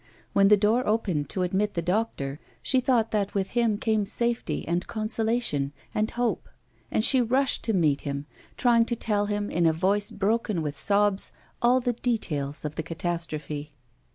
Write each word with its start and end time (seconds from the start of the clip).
When 0.33 0.47
the 0.47 0.57
door 0.57 0.87
opened 0.87 1.29
to 1.29 1.43
admit 1.43 1.75
the 1.75 1.81
doctor, 1.83 2.39
she 2.63 2.79
thought 2.79 3.11
that 3.11 3.35
with 3.35 3.51
him 3.51 3.77
came 3.77 4.07
safety 4.07 4.67
and 4.67 4.87
con 4.87 5.05
solation 5.07 5.73
and 5.93 6.09
hope, 6.09 6.49
and 6.89 7.03
she 7.03 7.21
rushed 7.21 7.61
to 7.65 7.73
meet 7.73 8.01
him, 8.01 8.25
trying 8.57 8.85
to 8.85 8.95
tell 8.95 9.27
him, 9.27 9.51
in 9.51 9.67
a 9.67 9.73
voice 9.73 10.09
broken 10.09 10.63
with 10.63 10.75
sobs, 10.75 11.31
all 11.61 11.79
the 11.79 11.93
details 11.93 12.65
of 12.65 12.77
the 12.77 12.81
catastrophe. 12.83 13.73